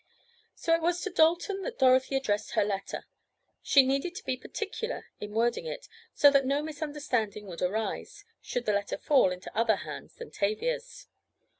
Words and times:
So 0.55 0.73
it 0.73 0.81
was 0.81 0.99
to 1.01 1.11
Dalton 1.11 1.61
that 1.61 1.77
Dorothy 1.77 2.15
addressed 2.15 2.53
her 2.53 2.65
letter. 2.65 3.05
She 3.61 3.83
needed 3.85 4.15
to 4.15 4.25
be 4.25 4.35
particular 4.35 5.05
in 5.19 5.29
wording 5.29 5.67
it, 5.67 5.87
so 6.15 6.31
that 6.31 6.43
no 6.43 6.63
misunderstanding 6.63 7.45
would 7.45 7.61
arise, 7.61 8.25
should 8.41 8.65
the 8.65 8.73
letter 8.73 8.97
fall 8.97 9.29
into 9.31 9.55
other 9.55 9.75
hands 9.75 10.15
than 10.15 10.31
Tavia's. 10.31 11.05